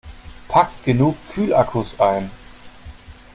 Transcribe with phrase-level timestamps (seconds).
[0.47, 2.31] Packt genug Kühlakkus ein!